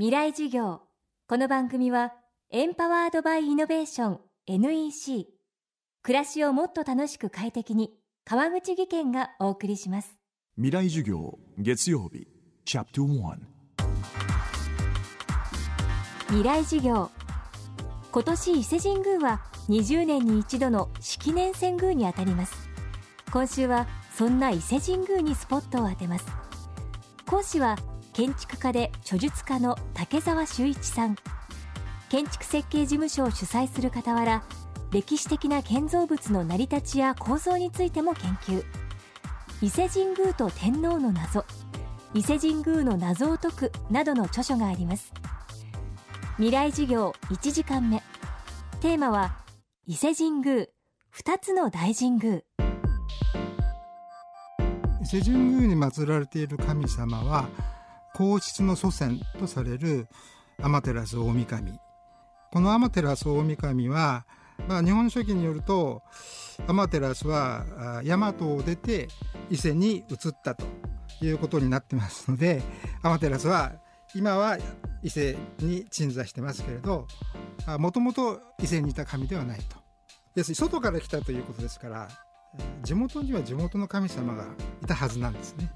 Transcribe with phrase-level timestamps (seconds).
[0.00, 0.80] 未来授業。
[1.28, 2.14] この番組は
[2.50, 5.26] エンパワードバイイノベーション NEC
[6.02, 7.90] 暮らしをもっと楽しく快適に
[8.24, 10.18] 川口義賢がお送りします。
[10.56, 12.26] 未来授業月曜日
[12.64, 13.36] チャプト1
[16.28, 17.10] 未来授業。
[18.10, 22.70] 今年伊勢神宮は20年に一度の式年遷宮にあたります。
[23.30, 26.24] 今週はそんな伊勢神宮にスポットを当てます。
[27.26, 27.76] 講師は
[28.20, 31.16] 建築家で著述家の竹澤修一さん。
[32.10, 34.42] 建築設計事務所を主催する傍ら
[34.92, 38.62] 歴史的な建造物の成り立ちや構造についても研究。
[39.62, 41.46] 伊勢神宮と天皇の謎
[42.12, 45.14] 伊勢神宮の謎を解くなどの著書があります。
[46.36, 48.02] 未来授業1時間目。
[48.82, 49.34] テーマは
[49.86, 50.66] 伊勢神宮
[51.16, 52.42] 2つの大神宮。
[55.00, 57.48] 伊勢神宮に祀られている神様は
[58.20, 60.06] 皇室の祖先とされる
[60.58, 61.80] 天照大神
[62.52, 64.26] この天照大神は、
[64.68, 66.02] まあ、日本書紀によると
[66.68, 67.64] 天照は
[68.04, 69.08] 大和を出て
[69.48, 70.66] 伊勢に移ったと
[71.22, 72.60] いうことになってますので
[73.02, 73.72] 天照は
[74.14, 74.58] 今は
[75.02, 77.06] 伊勢に鎮座してますけれど
[77.78, 79.78] もともと伊勢にいた神ではないと
[80.34, 82.08] 要するに外から来たということですから
[82.82, 84.44] 地元には地元の神様が
[84.82, 85.72] いたはずなんですね。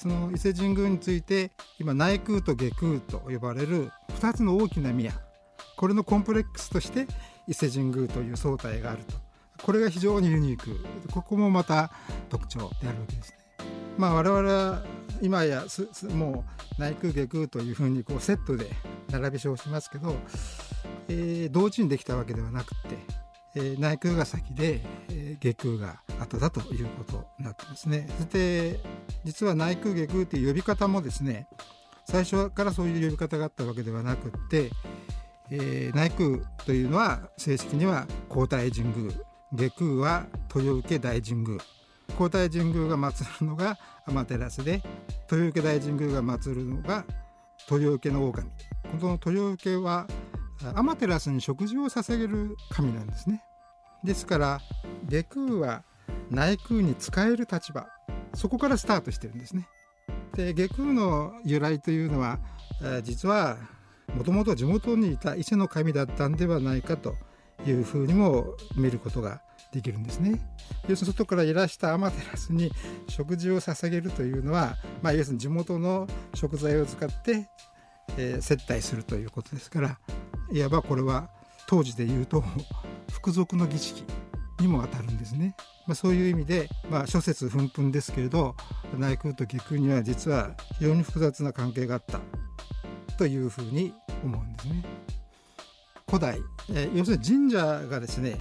[0.00, 5.12] その伊勢神宮について今内宮と下宮と呼ばれる2つの大きな宮。
[5.76, 7.06] これのコンプレックスとして
[7.46, 9.16] 伊勢神宮という総体があると。
[9.62, 10.82] これが非常にユニーク。
[11.12, 11.92] ここもまた
[12.30, 13.36] 特徴であるわけですね。
[13.98, 14.82] まあ我々は
[15.20, 15.64] 今や
[16.14, 16.44] も
[16.78, 18.70] う内宮下宮というふうにこうセットで
[19.10, 20.16] 並び称しますけど、
[21.08, 22.78] えー、同時にできたわけではなくて、
[23.54, 28.08] えー、内宮が先で、えー、下宮が後だということになってますね。
[28.16, 28.80] そして
[29.24, 31.48] 実は内宮下宮という呼び方もですね
[32.04, 34.70] 最初からそういう呼び方があったわけではなくって、
[35.50, 39.12] えー、内宮というのは正式には皇太神宮
[39.52, 41.58] 下宮は豊受大神宮。
[42.16, 44.82] 皇太神宮が祀るのが天照で
[45.30, 47.04] 豊受大神宮が祀るのが
[47.70, 48.48] 豊受の狼。
[49.00, 50.06] この豊受は
[50.74, 53.42] 天照に食事を捧げる神なんですね。
[54.04, 54.60] ですから
[55.08, 55.84] 下宮は
[56.30, 57.86] 内宮に使える立場。
[58.34, 59.68] そこからスタートしてるんですね。
[60.34, 62.38] で下宮の由来というのは
[63.02, 63.58] 実は
[64.16, 67.14] もともと地元にいた伊勢の神だったんではないかと
[67.66, 70.40] いうふうにも見ることができるんですね。
[70.88, 72.72] 要するに外からいらした天照に
[73.08, 77.48] 食事を捧げるというのは、まあ、要するに地元の食材を使って、
[78.16, 79.98] えー、接待するということですから
[80.52, 81.30] いわばこれは
[81.68, 82.42] 当時で言うと
[83.12, 84.04] 服属の儀式。
[84.60, 85.54] にも当たるんですね。
[85.86, 88.54] まあ、そういう意味で、まあ、諸説紛紛ですけれど
[88.96, 92.20] 内宮と下宮には実は非常に複雑な関係があった
[93.16, 93.92] というふうに
[94.24, 94.84] 思うんですね。
[96.06, 96.38] 古代、
[96.74, 98.36] え、要するに神社がですね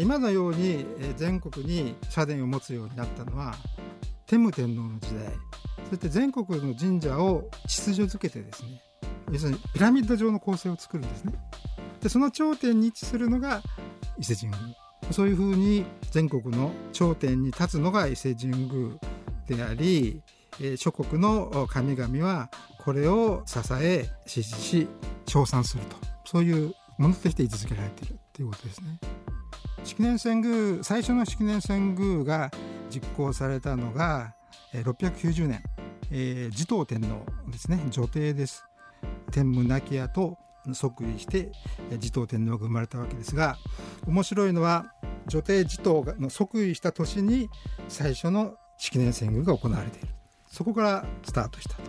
[0.00, 3.54] 今のように全国に社殿を持つようになったのは
[4.26, 5.28] 天武天皇の時代
[5.90, 8.82] そして全国の神社を秩序づけてですね
[9.30, 11.34] 要するにピラミッド状の構成を作るんですね
[12.00, 13.62] でその頂点に位置するのが
[14.18, 14.74] 伊勢神宮
[15.10, 18.96] そういうふうに全国の頂点に立つのが伊勢神宮
[19.46, 20.22] であり
[20.76, 22.50] 諸国の神々は
[22.84, 24.88] これを支え支持し
[25.26, 25.96] 称賛すると。
[26.24, 28.98] そういうものとして位置づけられているということですね。
[29.84, 32.50] 式年遷宮最初の式年遷宮が
[32.90, 34.34] 実行されたのが
[34.72, 35.62] 690年、
[36.10, 37.80] え、持統天皇ですね。
[37.90, 38.64] 女帝です。
[39.30, 40.38] 天武亡き後
[40.72, 41.52] 即位して
[41.98, 43.58] 持統天皇が生まれたわけですが
[44.06, 44.86] 面白いのは
[45.26, 47.48] 女帝持統の即位した年に
[47.88, 50.08] 最初の式年遷宮が行われている。
[50.48, 51.82] そこからスタートしたと。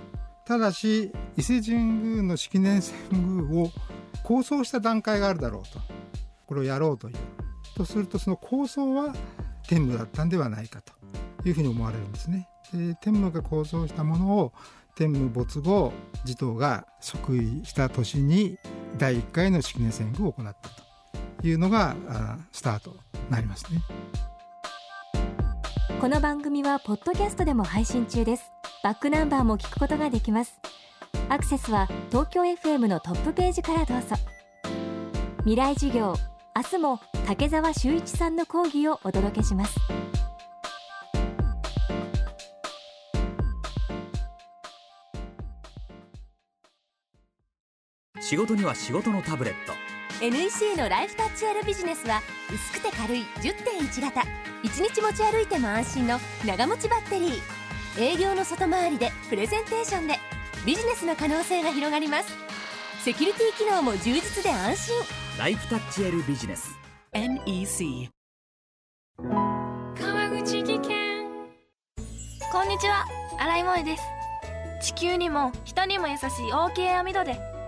[0.45, 3.71] ただし伊勢神宮の式年遷宮を
[4.23, 5.79] 構想した段階があるだろうと。
[6.45, 7.15] これをやろうという。
[7.75, 9.13] とするとその構想は
[9.67, 10.93] 天武だったんではないかと
[11.47, 12.47] いうふうに思われるんですね。
[12.73, 14.53] で天武が構想したものを
[14.95, 15.91] 天武没後
[16.23, 18.57] 持統が即位した年に
[18.97, 20.69] 第1回の式年遷宮を行った
[21.41, 21.95] というのが
[22.51, 22.97] スタートに
[23.29, 23.81] なりますね。
[25.99, 28.51] この番組はポッドキャストでも配信中です。
[28.83, 30.59] バックナンバーも聞くことができます。
[31.29, 34.15] アクセスは東京 FM のトップページからどうぞ。
[35.39, 36.15] 未来授業
[36.55, 39.77] 明日も竹澤修一さんの講義をお届けします
[48.27, 49.73] 仕事には仕事のタブレット。
[50.19, 54.21] NEC のライフタッチ R ビジネスは薄くて軽い10.1型。
[54.63, 58.01] 1日持ち歩いても安心の長持ちバッテリー。
[58.01, 60.15] 営業の外回りでプレゼンテーションで。
[60.65, 62.33] ビジネスの可能性が広がります。
[63.03, 64.95] セキュリティ機能も充実で安心。
[65.37, 66.75] ライフタッチ L ビジネス。
[67.13, 68.09] NEC
[69.19, 71.27] 川口技研。
[72.51, 73.05] こんにちは。
[73.37, 74.03] 新井萌です。
[74.81, 77.54] 地球にも人にも優しい OK 網戸で